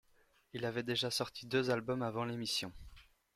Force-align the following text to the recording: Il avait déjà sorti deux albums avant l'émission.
Il 0.53 0.65
avait 0.65 0.81
déjà 0.81 1.11
sorti 1.11 1.45
deux 1.45 1.69
albums 1.69 2.01
avant 2.01 2.25
l'émission. 2.25 2.73